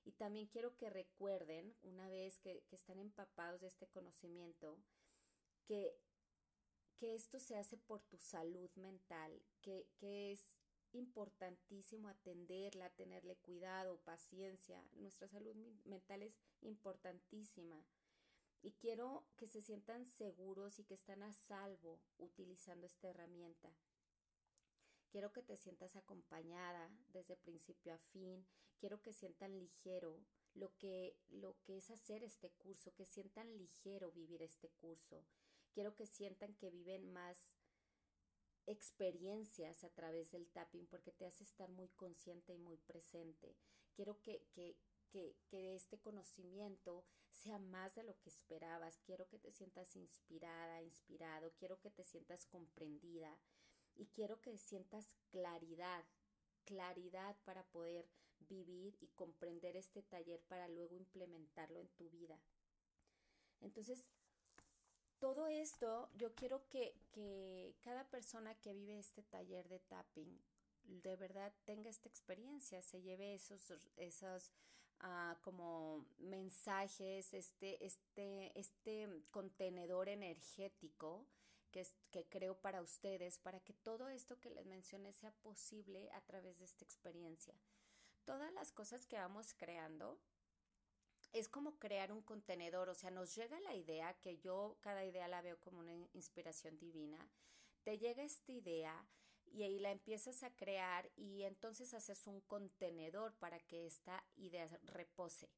Y 0.06 0.14
también 0.14 0.48
quiero 0.48 0.76
que 0.76 0.90
recuerden, 0.90 1.76
una 1.84 2.10
vez 2.10 2.40
que, 2.40 2.64
están 2.72 3.00
empapados 3.00 3.62
de 3.62 3.68
este 3.68 3.88
conocimiento, 3.88 4.78
que, 5.66 5.96
que, 6.96 7.16
esto 7.16 7.40
se 7.40 7.58
hace 7.58 7.78
por 7.78 8.02
tu 8.04 8.18
salud 8.18 8.70
mental, 8.76 9.42
que, 9.62 9.88
que 9.98 10.32
es 10.32 10.58
importantísimo 10.94 12.08
atenderla, 12.08 12.90
tenerle 12.90 13.36
cuidado, 13.36 14.00
paciencia. 14.00 14.84
Nuestra 14.94 15.28
salud 15.28 15.56
mental 15.86 16.24
es 16.24 16.40
importantísima. 16.62 17.86
Y 18.62 18.72
quiero 18.74 19.26
que 19.38 19.48
se 19.48 19.62
sientan 19.62 20.06
seguros 20.06 20.80
y 20.80 20.84
que 20.84 20.96
están 20.96 21.24
a 21.24 21.32
salvo 21.32 22.02
utilizando 22.18 22.88
esta 22.88 23.10
herramienta. 23.10 23.72
Quiero 25.12 25.34
que 25.34 25.42
te 25.42 25.58
sientas 25.58 25.96
acompañada 25.96 26.90
desde 27.12 27.36
principio 27.36 27.94
a 27.94 27.98
fin. 27.98 28.46
Quiero 28.78 29.02
que 29.02 29.12
sientan 29.12 29.58
ligero 29.58 30.24
lo 30.54 30.76
que, 30.78 31.18
lo 31.30 31.60
que 31.62 31.78
es 31.78 31.90
hacer 31.90 32.24
este 32.24 32.52
curso, 32.52 32.94
que 32.94 33.06
sientan 33.06 33.58
ligero 33.58 34.12
vivir 34.12 34.44
este 34.44 34.70
curso. 34.70 35.26
Quiero 35.74 35.96
que 35.96 36.06
sientan 36.06 36.54
que 36.56 36.70
viven 36.70 37.12
más 37.12 37.54
experiencias 38.68 39.84
a 39.84 39.90
través 39.90 40.32
del 40.32 40.48
tapping 40.48 40.86
porque 40.86 41.12
te 41.12 41.26
hace 41.26 41.44
estar 41.44 41.70
muy 41.72 41.90
consciente 41.90 42.54
y 42.54 42.60
muy 42.60 42.78
presente. 42.78 43.56
Quiero 43.96 44.22
que, 44.22 44.46
que, 44.52 44.78
que, 45.10 45.36
que, 45.48 45.74
este 45.74 46.00
conocimiento 46.00 47.04
sea 47.32 47.58
más 47.58 47.96
de 47.96 48.04
lo 48.04 48.20
que 48.20 48.30
esperabas. 48.30 49.00
Quiero 49.00 49.28
que 49.28 49.40
te 49.40 49.52
sientas 49.52 49.96
inspirada, 49.96 50.84
inspirado. 50.84 51.52
Quiero 51.58 51.80
que 51.80 51.90
te 51.90 52.04
sientas 52.04 52.46
comprendida 52.46 53.40
y 54.00 54.08
quiero 54.08 54.42
que 54.42 54.58
sientas 54.58 55.16
claridad, 55.30 56.06
claridad 56.66 57.36
para 57.44 57.64
poder 57.64 58.10
vivir 58.48 58.98
y 59.02 59.08
comprender 59.10 59.76
este 59.76 60.02
taller 60.02 60.42
para 60.48 60.68
luego 60.70 60.96
implementarlo 60.96 61.80
en 61.80 61.90
tu 61.90 62.10
vida. 62.10 62.40
Entonces, 63.60 64.08
todo 65.20 65.48
esto, 65.48 66.10
yo 66.16 66.34
quiero 66.34 66.66
que, 66.70 66.96
que 67.12 67.76
cada 67.82 68.10
persona 68.10 68.56
que 68.56 68.74
vive 68.74 68.98
este 68.98 69.22
taller 69.24 69.68
de 69.68 69.80
tapping 69.80 70.40
de 70.84 71.16
verdad 71.18 71.54
tenga 71.66 71.90
esta 71.90 72.08
experiencia, 72.08 72.82
se 72.82 73.02
lleve 73.02 73.36
esos, 73.36 73.70
esos 73.98 74.52
uh, 75.04 75.40
como 75.42 76.08
mensajes, 76.18 77.34
este, 77.34 77.86
este, 77.86 78.58
este 78.58 79.08
contenedor 79.30 80.10
energético 80.10 81.28
que, 81.70 81.86
creo 82.30 82.60
para 82.60 82.82
ustedes, 82.82 83.38
para 83.38 83.60
que 83.60 83.74
todo 83.74 84.10
esto 84.10 84.40
que 84.40 84.50
les 84.50 84.66
mencioné 84.66 85.14
sea 85.14 85.32
posible 85.32 86.10
a 86.12 86.22
través 86.22 86.58
de 86.60 86.66
esta 86.66 86.84
experiencia. 86.84 87.56
Todas 88.26 88.52
las 88.54 88.72
cosas 88.72 89.06
que 89.06 89.18
vamos 89.18 89.54
creando 89.54 90.20
es 91.32 91.48
como 91.48 91.78
crear 91.78 92.12
un 92.12 92.22
contenedor, 92.22 92.90
o 92.90 92.96
sea, 92.96 93.12
nos 93.12 93.36
llega 93.36 93.60
la 93.60 93.76
idea, 93.76 94.14
que 94.16 94.40
yo 94.40 94.78
cada 94.82 95.06
idea 95.06 95.28
la 95.28 95.42
veo 95.42 95.60
como 95.60 95.80
una 95.80 95.94
inspiración 96.14 96.78
divina, 96.80 97.30
te 97.84 97.98
llega 97.98 98.24
esta 98.24 98.52
idea 98.52 99.08
y 99.46 99.64
ahí 99.64 99.80
la 99.80 99.92
empiezas 99.92 100.44
a 100.44 100.56
crear 100.56 101.12
y 101.16 101.44
entonces 101.44 101.94
haces 101.94 102.28
un 102.28 102.42
contenedor 102.42 103.34
para 103.36 103.60
que 103.60 103.86
esta 103.86 104.24
idea 104.36 104.68
repose. 104.84 105.50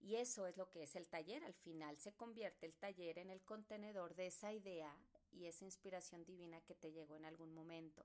Y 0.00 0.16
eso 0.16 0.46
es 0.46 0.56
lo 0.56 0.68
que 0.70 0.82
es 0.82 0.94
el 0.94 1.08
taller. 1.08 1.42
Al 1.44 1.54
final 1.54 1.98
se 1.98 2.14
convierte 2.14 2.66
el 2.66 2.74
taller 2.74 3.18
en 3.18 3.30
el 3.30 3.42
contenedor 3.42 4.14
de 4.14 4.26
esa 4.26 4.52
idea 4.52 4.96
y 5.36 5.46
esa 5.46 5.64
inspiración 5.64 6.24
divina 6.24 6.60
que 6.62 6.74
te 6.74 6.90
llegó 6.90 7.16
en 7.16 7.24
algún 7.24 7.52
momento. 7.52 8.04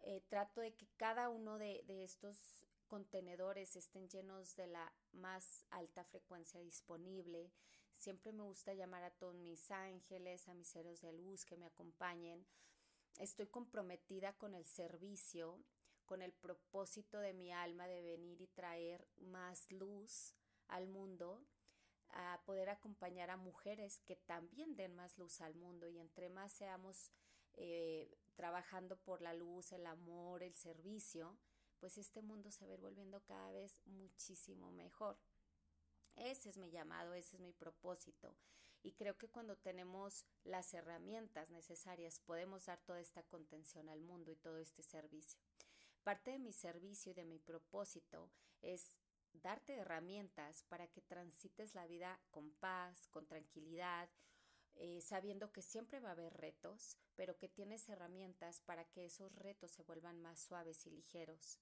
Eh, 0.00 0.22
trato 0.28 0.60
de 0.60 0.74
que 0.74 0.86
cada 0.96 1.28
uno 1.28 1.58
de, 1.58 1.82
de 1.86 2.04
estos 2.04 2.66
contenedores 2.86 3.76
estén 3.76 4.08
llenos 4.08 4.54
de 4.56 4.66
la 4.66 4.92
más 5.12 5.64
alta 5.70 6.04
frecuencia 6.04 6.60
disponible. 6.60 7.50
Siempre 7.94 8.32
me 8.32 8.42
gusta 8.42 8.74
llamar 8.74 9.02
a 9.02 9.10
todos 9.10 9.34
mis 9.34 9.70
ángeles, 9.70 10.48
a 10.48 10.54
mis 10.54 10.68
seres 10.68 11.00
de 11.00 11.12
luz 11.12 11.44
que 11.44 11.56
me 11.56 11.66
acompañen. 11.66 12.46
Estoy 13.18 13.46
comprometida 13.46 14.34
con 14.34 14.54
el 14.54 14.66
servicio, 14.66 15.58
con 16.04 16.22
el 16.22 16.32
propósito 16.32 17.18
de 17.18 17.32
mi 17.32 17.52
alma 17.52 17.86
de 17.88 18.02
venir 18.02 18.40
y 18.40 18.46
traer 18.48 19.08
más 19.16 19.70
luz 19.72 20.34
al 20.68 20.86
mundo 20.86 21.44
a 22.10 22.40
poder 22.44 22.70
acompañar 22.70 23.30
a 23.30 23.36
mujeres 23.36 24.00
que 24.06 24.16
también 24.16 24.76
den 24.76 24.94
más 24.94 25.18
luz 25.18 25.40
al 25.40 25.54
mundo 25.54 25.88
y 25.88 25.98
entre 25.98 26.28
más 26.28 26.52
seamos 26.52 27.10
eh, 27.54 28.16
trabajando 28.34 28.96
por 28.96 29.22
la 29.22 29.34
luz, 29.34 29.72
el 29.72 29.86
amor, 29.86 30.42
el 30.42 30.54
servicio, 30.54 31.36
pues 31.78 31.98
este 31.98 32.22
mundo 32.22 32.50
se 32.50 32.64
va 32.64 32.72
a 32.72 32.74
ir 32.74 32.80
volviendo 32.80 33.22
cada 33.24 33.50
vez 33.50 33.80
muchísimo 33.86 34.70
mejor. 34.72 35.18
Ese 36.16 36.48
es 36.48 36.56
mi 36.56 36.70
llamado, 36.70 37.14
ese 37.14 37.36
es 37.36 37.42
mi 37.42 37.52
propósito. 37.52 38.34
Y 38.82 38.92
creo 38.92 39.18
que 39.18 39.28
cuando 39.28 39.56
tenemos 39.56 40.26
las 40.44 40.72
herramientas 40.72 41.50
necesarias 41.50 42.20
podemos 42.20 42.66
dar 42.66 42.80
toda 42.82 43.00
esta 43.00 43.22
contención 43.24 43.88
al 43.88 44.00
mundo 44.00 44.30
y 44.30 44.36
todo 44.36 44.58
este 44.58 44.82
servicio. 44.82 45.40
Parte 46.04 46.30
de 46.30 46.38
mi 46.38 46.52
servicio 46.52 47.10
y 47.10 47.14
de 47.14 47.24
mi 47.24 47.38
propósito 47.38 48.30
es 48.62 48.96
darte 49.42 49.74
herramientas 49.74 50.64
para 50.64 50.86
que 50.88 51.02
transites 51.02 51.74
la 51.74 51.86
vida 51.86 52.20
con 52.30 52.52
paz, 52.52 53.08
con 53.08 53.26
tranquilidad, 53.26 54.08
eh, 54.74 55.00
sabiendo 55.00 55.52
que 55.52 55.62
siempre 55.62 56.00
va 56.00 56.10
a 56.10 56.12
haber 56.12 56.34
retos, 56.34 56.98
pero 57.14 57.38
que 57.38 57.48
tienes 57.48 57.88
herramientas 57.88 58.60
para 58.60 58.84
que 58.84 59.06
esos 59.06 59.34
retos 59.34 59.70
se 59.70 59.82
vuelvan 59.82 60.20
más 60.20 60.40
suaves 60.40 60.86
y 60.86 60.90
ligeros. 60.90 61.58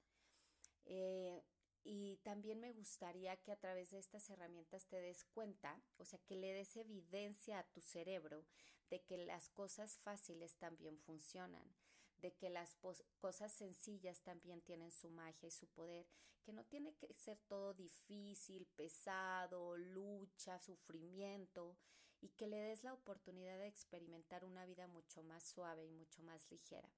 Eh, 0.84 1.42
y 1.84 2.16
también 2.22 2.60
me 2.60 2.72
gustaría 2.72 3.36
que 3.36 3.52
a 3.52 3.56
través 3.56 3.90
de 3.90 3.98
estas 3.98 4.28
herramientas 4.30 4.86
te 4.86 5.00
des 5.00 5.24
cuenta, 5.24 5.80
o 5.98 6.04
sea, 6.04 6.18
que 6.20 6.34
le 6.34 6.52
des 6.52 6.76
evidencia 6.76 7.58
a 7.58 7.66
tu 7.68 7.80
cerebro 7.82 8.46
de 8.90 9.02
que 9.02 9.18
las 9.18 9.48
cosas 9.50 9.98
fáciles 9.98 10.56
también 10.56 10.98
funcionan, 10.98 11.74
de 12.20 12.32
que 12.32 12.50
las 12.50 12.76
cosas 13.18 13.52
sencillas 13.52 14.22
también 14.22 14.60
tienen 14.62 14.92
su 14.92 15.10
magia 15.10 15.48
y 15.48 15.50
su 15.50 15.66
poder, 15.68 16.06
que 16.42 16.52
no 16.52 16.64
tiene 16.64 16.94
que 16.94 17.12
ser 17.14 17.38
todo 17.48 17.74
difícil, 17.74 18.66
pesado, 18.76 19.76
lucha, 19.76 20.58
sufrimiento, 20.58 21.76
y 22.20 22.30
que 22.30 22.46
le 22.46 22.56
des 22.56 22.82
la 22.84 22.94
oportunidad 22.94 23.58
de 23.58 23.66
experimentar 23.66 24.46
una 24.46 24.64
vida 24.64 24.86
mucho 24.86 25.22
más 25.22 25.44
suave 25.44 25.84
y 25.84 25.90
mucho 25.90 26.22
más 26.22 26.50
ligera. 26.50 26.90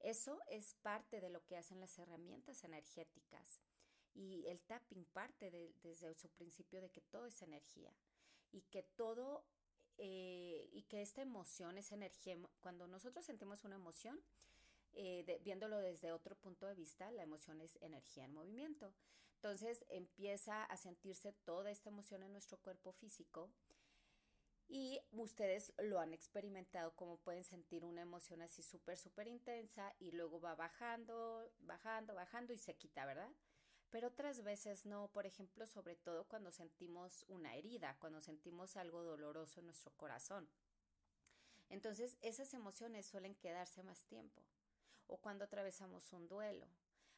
Eso 0.00 0.40
es 0.46 0.74
parte 0.74 1.20
de 1.20 1.28
lo 1.28 1.44
que 1.44 1.58
hacen 1.58 1.80
las 1.80 1.98
herramientas 1.98 2.64
energéticas 2.64 3.60
y 4.14 4.46
el 4.46 4.60
tapping 4.62 5.04
parte 5.06 5.50
desde 5.82 6.14
su 6.14 6.30
principio 6.30 6.80
de 6.80 6.90
que 6.90 7.02
todo 7.02 7.26
es 7.26 7.42
energía 7.42 7.92
y 8.50 8.62
que 8.62 8.82
todo 8.82 9.44
eh, 9.98 10.68
y 10.72 10.82
que 10.84 11.02
esta 11.02 11.22
emoción 11.22 11.76
es 11.76 11.92
energía. 11.92 12.36
Cuando 12.60 12.86
nosotros 12.86 13.24
sentimos 13.24 13.64
una 13.64 13.74
emoción, 13.74 14.20
eh, 14.94 15.40
viéndolo 15.44 15.78
desde 15.78 16.12
otro 16.12 16.36
punto 16.36 16.66
de 16.66 16.74
vista, 16.74 17.10
la 17.10 17.22
emoción 17.22 17.60
es 17.60 17.76
energía 17.82 18.24
en 18.24 18.32
movimiento. 18.32 18.94
Entonces 19.36 19.84
empieza 19.88 20.64
a 20.64 20.76
sentirse 20.76 21.32
toda 21.44 21.70
esta 21.70 21.90
emoción 21.90 22.22
en 22.22 22.32
nuestro 22.32 22.58
cuerpo 22.58 22.92
físico 22.92 23.50
y 24.68 25.00
ustedes 25.12 25.72
lo 25.78 25.98
han 25.98 26.12
experimentado 26.12 26.94
como 26.94 27.18
pueden 27.18 27.44
sentir 27.44 27.84
una 27.84 28.02
emoción 28.02 28.42
así 28.42 28.62
súper, 28.62 28.98
súper 28.98 29.26
intensa 29.28 29.94
y 29.98 30.12
luego 30.12 30.40
va 30.40 30.54
bajando, 30.54 31.50
bajando, 31.60 32.14
bajando 32.14 32.52
y 32.52 32.58
se 32.58 32.74
quita, 32.74 33.06
¿verdad? 33.06 33.30
Pero 33.90 34.08
otras 34.08 34.42
veces 34.42 34.84
no, 34.86 35.08
por 35.08 35.26
ejemplo, 35.26 35.66
sobre 35.66 35.96
todo 35.96 36.24
cuando 36.24 36.52
sentimos 36.52 37.24
una 37.28 37.54
herida, 37.54 37.96
cuando 37.98 38.20
sentimos 38.20 38.76
algo 38.76 39.02
doloroso 39.02 39.60
en 39.60 39.66
nuestro 39.66 39.92
corazón. 39.92 40.48
Entonces, 41.70 42.16
esas 42.20 42.52
emociones 42.54 43.06
suelen 43.06 43.34
quedarse 43.34 43.82
más 43.82 44.04
tiempo. 44.04 44.42
O 45.06 45.16
cuando 45.16 45.44
atravesamos 45.44 46.12
un 46.12 46.28
duelo. 46.28 46.66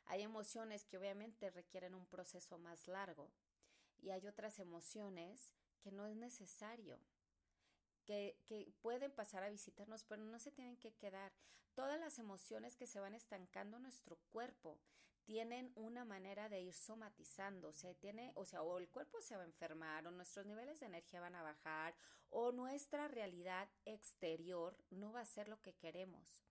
Hay 0.07 0.23
emociones 0.23 0.85
que 0.85 0.97
obviamente 0.97 1.51
requieren 1.51 1.95
un 1.95 2.07
proceso 2.07 2.59
más 2.59 2.87
largo. 2.87 3.31
Y 3.99 4.11
hay 4.11 4.27
otras 4.27 4.59
emociones 4.59 5.53
que 5.81 5.91
no 5.91 6.07
es 6.07 6.17
necesario 6.17 6.99
que, 8.05 8.73
pueden 8.83 9.13
pasar 9.13 9.43
a 9.43 9.51
visitarnos, 9.51 10.05
pero 10.05 10.25
no 10.25 10.39
se 10.39 10.51
tienen 10.51 10.77
que 10.77 10.93
quedar. 10.93 11.33
Todas 11.75 11.99
las 12.01 12.19
emociones 12.19 12.77
que 12.77 12.87
se 12.87 13.01
van 13.01 13.15
estancando 13.15 13.77
en 13.77 13.85
nuestro 13.85 14.17
cuerpo 14.33 14.79
tienen 15.31 15.71
una 15.77 16.05
manera 16.05 16.49
de 16.49 16.61
ir 16.61 16.75
sea, 17.73 17.95
tiene, 17.95 18.33
o 18.35 18.45
sea, 18.45 18.63
o 18.63 18.79
el 18.79 18.89
cuerpo 18.89 19.21
se 19.23 19.37
va 19.37 19.43
a 19.43 19.47
enfermar, 19.47 20.05
o 20.05 20.11
nuestros 20.11 20.45
niveles 20.45 20.81
de 20.81 20.87
energía 20.87 21.21
van 21.21 21.37
a 21.37 21.43
bajar, 21.45 21.95
o 22.31 22.51
nuestra 22.51 23.07
realidad 23.07 23.69
exterior 23.85 24.77
no 24.91 25.13
va 25.13 25.21
a 25.21 25.25
ser 25.25 25.49
lo 25.49 25.63
que 25.63 25.73
queremos. 25.77 26.43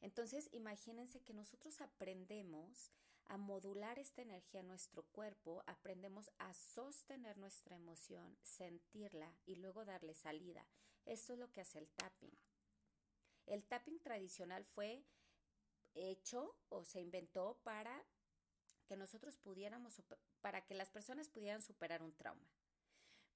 Entonces, 0.00 0.48
imagínense 0.52 1.20
que 1.20 1.34
nosotros 1.34 1.82
aprendemos 1.82 2.90
a 3.26 3.36
modular 3.36 3.98
esta 3.98 4.22
energía 4.22 4.60
en 4.60 4.68
nuestro 4.68 5.02
cuerpo, 5.02 5.62
aprendemos 5.66 6.30
a 6.38 6.54
sostener 6.54 7.36
nuestra 7.36 7.76
emoción, 7.76 8.38
sentirla 8.42 9.30
y 9.44 9.56
luego 9.56 9.84
darle 9.84 10.14
salida. 10.14 10.66
Esto 11.04 11.34
es 11.34 11.38
lo 11.38 11.52
que 11.52 11.60
hace 11.60 11.80
el 11.80 11.90
tapping. 11.90 12.38
El 13.44 13.62
tapping 13.64 14.00
tradicional 14.00 14.64
fue 14.64 15.04
hecho 15.94 16.56
o 16.70 16.82
se 16.82 17.02
inventó 17.02 17.60
para 17.62 18.02
que 18.92 18.96
nosotros 18.98 19.38
pudiéramos, 19.38 20.02
para 20.42 20.66
que 20.66 20.74
las 20.74 20.90
personas 20.90 21.30
pudieran 21.30 21.62
superar 21.62 22.02
un 22.02 22.12
trauma. 22.12 22.46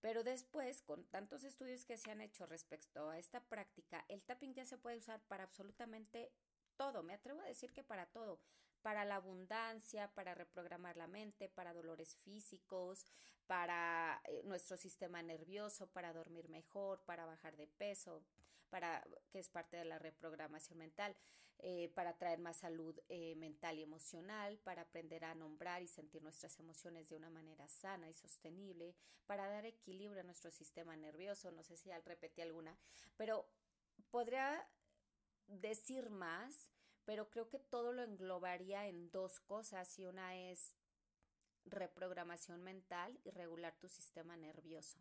Pero 0.02 0.22
después, 0.22 0.82
con 0.82 1.06
tantos 1.06 1.44
estudios 1.44 1.86
que 1.86 1.96
se 1.96 2.10
han 2.10 2.20
hecho 2.20 2.44
respecto 2.44 3.08
a 3.08 3.18
esta 3.18 3.40
práctica, 3.40 4.04
el 4.10 4.22
tapping 4.22 4.52
ya 4.52 4.66
se 4.66 4.76
puede 4.76 4.98
usar 4.98 5.22
para 5.28 5.44
absolutamente 5.44 6.30
todo. 6.76 7.02
Me 7.02 7.14
atrevo 7.14 7.40
a 7.40 7.46
decir 7.46 7.72
que 7.72 7.82
para 7.82 8.04
todo 8.04 8.38
para 8.82 9.06
la 9.06 9.16
abundancia, 9.16 10.12
para 10.14 10.34
reprogramar 10.34 10.96
la 10.98 11.06
mente, 11.06 11.48
para 11.48 11.72
dolores 11.72 12.16
físicos, 12.18 13.06
para 13.46 14.20
eh, 14.26 14.42
nuestro 14.44 14.76
sistema 14.76 15.22
nervioso, 15.22 15.88
para 15.88 16.12
dormir 16.12 16.50
mejor, 16.50 17.00
para 17.04 17.24
bajar 17.24 17.56
de 17.56 17.66
peso, 17.66 18.22
para 18.68 19.02
que 19.30 19.38
es 19.38 19.48
parte 19.48 19.78
de 19.78 19.86
la 19.86 19.98
reprogramación 19.98 20.78
mental, 20.78 21.16
eh, 21.58 21.90
para 21.94 22.16
traer 22.16 22.38
más 22.38 22.58
salud 22.58 22.98
eh, 23.08 23.34
mental 23.36 23.78
y 23.78 23.82
emocional, 23.82 24.58
para 24.58 24.82
aprender 24.82 25.24
a 25.24 25.34
nombrar 25.34 25.82
y 25.82 25.88
sentir 25.88 26.22
nuestras 26.22 26.58
emociones 26.60 27.08
de 27.08 27.16
una 27.16 27.30
manera 27.30 27.66
sana 27.68 28.08
y 28.08 28.14
sostenible, 28.14 28.94
para 29.26 29.48
dar 29.48 29.66
equilibrio 29.66 30.20
a 30.20 30.24
nuestro 30.24 30.50
sistema 30.50 30.96
nervioso. 30.96 31.50
No 31.52 31.62
sé 31.62 31.76
si 31.76 31.90
al 31.90 32.04
repetí 32.04 32.42
alguna, 32.42 32.76
pero 33.16 33.48
podría 34.10 34.68
decir 35.46 36.10
más 36.10 36.70
pero 37.06 37.30
creo 37.30 37.48
que 37.48 37.60
todo 37.60 37.92
lo 37.92 38.02
englobaría 38.02 38.86
en 38.88 39.10
dos 39.10 39.40
cosas 39.40 39.98
y 39.98 40.04
una 40.04 40.36
es 40.36 40.74
reprogramación 41.64 42.62
mental 42.62 43.18
y 43.24 43.30
regular 43.30 43.74
tu 43.78 43.88
sistema 43.88 44.36
nervioso. 44.36 44.98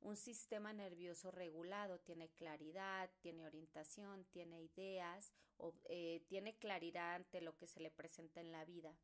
Un 0.00 0.16
sistema 0.16 0.72
nervioso 0.72 1.30
regulado 1.30 1.98
tiene 2.00 2.28
claridad, 2.30 3.10
tiene 3.20 3.44
orientación, 3.46 4.24
tiene 4.26 4.62
ideas, 4.62 5.32
o, 5.56 5.74
eh, 5.88 6.24
tiene 6.28 6.56
claridad 6.58 7.14
ante 7.14 7.40
lo 7.40 7.56
que 7.56 7.66
se 7.66 7.80
le 7.80 7.90
presenta 7.90 8.40
en 8.40 8.52
la 8.52 8.64
vida. 8.64 8.96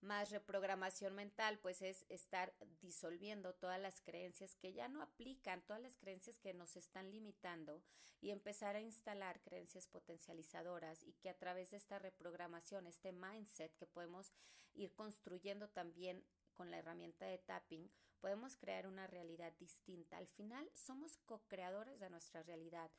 Más 0.00 0.30
reprogramación 0.30 1.14
mental, 1.14 1.58
pues 1.58 1.82
es 1.82 2.06
estar 2.08 2.54
disolviendo 2.80 3.54
todas 3.54 3.78
las 3.78 4.00
creencias 4.00 4.54
que 4.54 4.72
ya 4.72 4.88
no 4.88 5.02
aplican, 5.02 5.60
todas 5.66 5.82
las 5.82 5.98
creencias 5.98 6.38
que 6.38 6.54
nos 6.54 6.76
están 6.76 7.10
limitando 7.10 7.82
y 8.22 8.30
empezar 8.30 8.76
a 8.76 8.80
instalar 8.80 9.42
creencias 9.42 9.86
potencializadoras 9.88 11.02
y 11.02 11.12
que 11.14 11.28
a 11.28 11.36
través 11.36 11.72
de 11.72 11.76
esta 11.76 11.98
reprogramación, 11.98 12.86
este 12.86 13.12
mindset 13.12 13.76
que 13.76 13.86
podemos 13.86 14.32
ir 14.72 14.94
construyendo 14.94 15.68
también 15.68 16.24
con 16.54 16.70
la 16.70 16.78
herramienta 16.78 17.26
de 17.26 17.38
tapping, 17.38 17.90
podemos 18.20 18.56
crear 18.56 18.86
una 18.86 19.06
realidad 19.06 19.52
distinta. 19.58 20.18
Al 20.18 20.28
final 20.28 20.68
somos 20.74 21.16
co-creadores 21.26 21.98
de 22.00 22.10
nuestra 22.10 22.42
realidad 22.42 22.90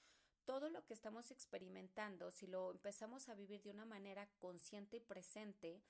todo 0.45 0.69
lo 0.69 0.85
que 0.85 0.93
estamos 0.93 1.31
experimentando, 1.31 2.31
si 2.31 2.47
lo 2.47 2.71
empezamos 2.71 3.29
a 3.29 3.35
vivir 3.35 3.61
de 3.61 3.71
una 3.71 3.85
manera 3.85 4.27
consciente 4.39 4.97
y 4.97 4.99
presente, 4.99 5.81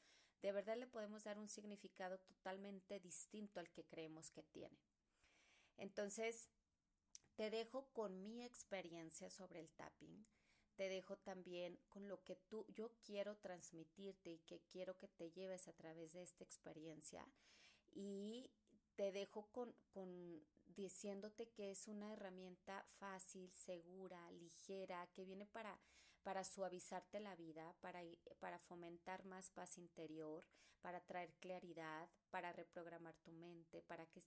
de 0.41 0.52
verdad 0.52 0.78
le 0.78 0.88
podemos 0.88 1.24
dar 1.24 1.38
un 1.38 1.50
significado 1.50 2.20
totalmente 2.20 3.00
distinto 3.00 3.60
al 3.60 3.72
que 3.72 3.86
creemos 3.86 4.32
que 4.32 4.44
tiene. 4.44 4.78
Entonces, 5.78 6.50
te 7.36 7.50
dejo 7.50 7.88
con 7.94 8.24
mi 8.24 8.44
experiencia 8.44 9.30
sobre 9.30 9.60
el 9.60 9.72
tapping. 9.72 10.26
Te 10.76 10.89
dejo 10.89 11.17
también 11.17 11.80
con 11.89 12.08
lo 12.08 12.24
que 12.24 12.36
tú, 12.36 12.65
yo 12.70 12.91
quiero 13.04 13.38
transmitirte 13.38 14.32
y 14.32 14.39
que 14.39 14.62
quiero 14.72 14.98
que 14.98 15.08
te 15.08 15.32
lleves 15.32 15.67
a 15.67 15.74
través 15.74 16.13
de 16.13 16.24
esta 16.24 16.44
experiencia. 16.44 17.28
Y 17.94 18.52
te 18.95 19.12
dejo 19.12 19.47
con, 19.51 19.73
con 19.93 20.41
diciéndote 20.75 21.49
que 21.49 21.71
es 21.71 21.88
una 21.88 22.13
herramienta 22.13 22.86
fácil, 22.99 23.51
segura, 23.51 24.32
ligera, 24.32 25.08
que 25.13 25.25
viene 25.25 25.45
para 25.45 25.80
para 26.23 26.43
suavizarte 26.43 27.19
la 27.19 27.36
vida, 27.36 27.73
para, 27.82 28.01
para 28.39 28.60
fomentar 28.60 29.25
más 29.25 29.49
paz 29.49 29.77
interior, 29.77 30.45
para 30.82 31.01
traer 31.01 31.34
claridad, 31.39 32.10
para 32.30 32.51
reprogramar 32.51 33.15
tu 33.17 33.32
mente, 33.32 33.82
para 33.82 34.06
que 34.08 34.21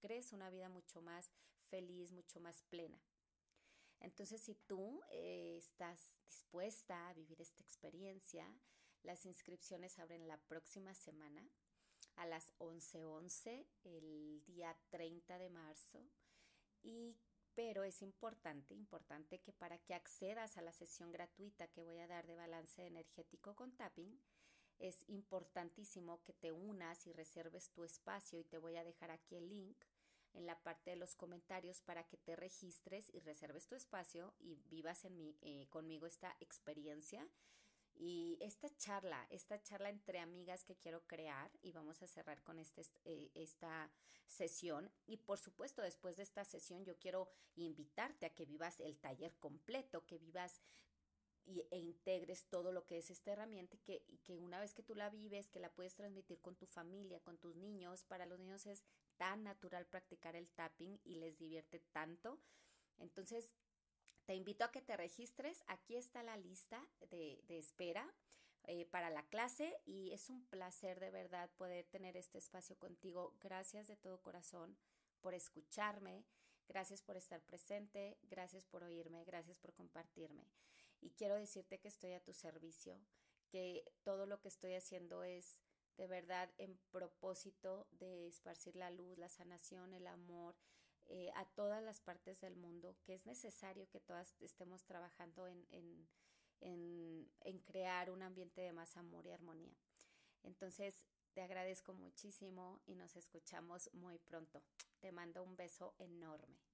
crees 0.00 0.32
una 0.32 0.50
vida 0.50 0.68
mucho 0.68 1.02
más 1.02 1.30
feliz, 1.68 2.12
mucho 2.12 2.40
más 2.40 2.62
plena. 2.62 2.98
Entonces, 4.00 4.40
si 4.40 4.54
tú 4.54 5.02
eh, 5.10 5.56
estás 5.58 6.16
dispuesta 6.26 7.08
a 7.08 7.14
vivir 7.14 7.40
esta 7.40 7.62
experiencia, 7.62 8.46
las 9.02 9.26
inscripciones 9.26 9.98
abren 9.98 10.26
la 10.26 10.38
próxima 10.38 10.94
semana 10.94 11.46
a 12.16 12.26
las 12.26 12.52
11:11 12.58 13.04
11, 13.04 13.66
el 13.84 14.42
día 14.44 14.76
30 14.90 15.38
de 15.38 15.50
marzo. 15.50 16.04
Y 16.82 17.16
pero 17.54 17.84
es 17.84 18.00
importante, 18.00 18.74
importante 18.74 19.40
que 19.40 19.52
para 19.52 19.78
que 19.78 19.94
accedas 19.94 20.56
a 20.56 20.62
la 20.62 20.72
sesión 20.72 21.12
gratuita 21.12 21.68
que 21.68 21.82
voy 21.82 21.98
a 21.98 22.06
dar 22.06 22.26
de 22.26 22.36
balance 22.36 22.86
energético 22.86 23.54
con 23.54 23.72
tapping, 23.72 24.18
es 24.78 25.04
importantísimo 25.08 26.22
que 26.22 26.32
te 26.32 26.52
unas 26.52 27.06
y 27.06 27.12
reserves 27.12 27.70
tu 27.70 27.84
espacio 27.84 28.38
y 28.38 28.44
te 28.44 28.56
voy 28.56 28.76
a 28.76 28.84
dejar 28.84 29.10
aquí 29.10 29.36
el 29.36 29.48
link 29.48 29.76
en 30.32 30.46
la 30.46 30.62
parte 30.62 30.90
de 30.90 30.96
los 30.96 31.14
comentarios 31.14 31.82
para 31.82 32.04
que 32.04 32.16
te 32.16 32.36
registres 32.36 33.10
y 33.12 33.20
reserves 33.20 33.66
tu 33.66 33.74
espacio 33.74 34.32
y 34.38 34.54
vivas 34.70 35.04
eh, 35.04 35.66
conmigo 35.68 36.06
esta 36.06 36.36
experiencia 36.40 37.26
y 38.00 38.38
esta 38.40 38.74
charla, 38.78 39.26
esta 39.28 39.62
charla 39.62 39.90
entre 39.90 40.20
amigas 40.20 40.64
que 40.64 40.74
quiero 40.74 41.06
crear 41.06 41.50
y 41.60 41.72
vamos 41.72 42.00
a 42.00 42.06
cerrar 42.06 42.42
con 42.42 42.58
este, 42.58 42.82
eh, 43.04 43.30
esta 43.34 43.90
sesión. 44.24 44.90
Y 45.06 45.18
por 45.18 45.38
supuesto, 45.38 45.82
después 45.82 46.16
de 46.16 46.22
esta 46.22 46.46
sesión 46.46 46.82
yo 46.82 46.98
quiero 46.98 47.28
invitarte 47.56 48.24
a 48.24 48.34
que 48.34 48.46
vivas 48.46 48.80
el 48.80 48.96
taller 48.98 49.36
completo, 49.36 50.06
que 50.06 50.16
vivas 50.16 50.62
y, 51.44 51.60
e 51.70 51.78
integres 51.78 52.46
todo 52.46 52.72
lo 52.72 52.86
que 52.86 52.96
es 52.96 53.10
esta 53.10 53.32
herramienta 53.32 53.76
y 53.76 53.80
que, 53.80 54.02
y 54.08 54.16
que 54.18 54.38
una 54.38 54.58
vez 54.60 54.72
que 54.72 54.82
tú 54.82 54.94
la 54.94 55.10
vives, 55.10 55.50
que 55.50 55.60
la 55.60 55.70
puedes 55.70 55.94
transmitir 55.94 56.40
con 56.40 56.56
tu 56.56 56.64
familia, 56.64 57.20
con 57.20 57.36
tus 57.36 57.54
niños. 57.54 58.04
Para 58.04 58.24
los 58.24 58.40
niños 58.40 58.64
es 58.64 58.82
tan 59.18 59.44
natural 59.44 59.86
practicar 59.86 60.36
el 60.36 60.50
tapping 60.50 60.98
y 61.04 61.16
les 61.16 61.36
divierte 61.36 61.80
tanto. 61.92 62.40
Entonces, 62.96 63.54
Te 64.30 64.36
invito 64.36 64.62
a 64.62 64.70
que 64.70 64.80
te 64.80 64.96
registres. 64.96 65.64
Aquí 65.66 65.96
está 65.96 66.22
la 66.22 66.36
lista 66.36 66.86
de, 67.10 67.42
espera 67.48 68.08
eh, 68.62 68.86
para 68.86 69.10
la 69.10 69.26
clase 69.26 69.76
y 69.86 70.12
es 70.12 70.30
un 70.30 70.46
placer 70.46 71.00
de 71.00 71.10
verdad 71.10 71.50
poder 71.56 71.84
tener 71.86 72.16
este 72.16 72.38
espacio 72.38 72.78
contigo. 72.78 73.34
Gracias 73.40 73.88
de 73.88 73.96
todo 73.96 74.22
corazón 74.22 74.78
por 75.20 75.34
escucharme. 75.34 76.24
Gracias 76.68 77.02
por 77.02 77.16
estar 77.16 77.42
presente, 77.42 78.18
gracias 78.22 78.64
por 78.64 78.84
oírme, 78.84 79.24
gracias 79.24 79.58
por 79.58 79.74
compartirme. 79.74 80.46
Y 81.00 81.10
quiero 81.10 81.34
decirte 81.34 81.80
que 81.80 81.88
estoy 81.88 82.12
a 82.12 82.22
tu 82.22 82.32
servicio, 82.32 83.00
que 83.48 83.82
todo 84.04 84.26
lo 84.26 84.40
que 84.40 84.46
estoy 84.46 84.74
haciendo 84.74 85.24
es 85.24 85.60
de 85.96 86.06
verdad 86.06 86.48
en 86.58 86.78
propósito 86.92 87.88
de 87.90 88.28
esparcir 88.28 88.76
la 88.76 88.92
luz, 88.92 89.18
la 89.18 89.28
sanación, 89.28 89.92
el 89.92 90.06
amor 90.06 90.54
eh, 91.10 91.30
a 91.34 91.44
todas 91.44 91.82
las 91.82 92.00
partes 92.00 92.40
del 92.40 92.56
mundo, 92.56 92.96
que 93.02 93.14
es 93.14 93.26
necesario 93.26 93.88
que 93.90 94.00
todas 94.00 94.34
estemos 94.40 94.84
trabajando 94.84 95.46
en, 95.48 95.66
en, 96.60 97.30
en 97.40 97.58
crear 97.60 98.10
un 98.10 98.22
ambiente 98.22 98.60
de 98.60 98.72
más 98.72 98.96
amor 98.96 99.26
y 99.26 99.32
armonía. 99.32 99.76
Entonces, 100.42 101.04
te 101.34 101.42
agradezco 101.42 101.92
muchísimo 101.94 102.80
y 102.86 102.94
nos 102.94 103.16
escuchamos 103.16 103.90
muy 103.92 104.18
pronto. 104.18 104.62
Te 105.00 105.12
mando 105.12 105.42
un 105.42 105.56
beso 105.56 105.94
enorme. 105.98 106.69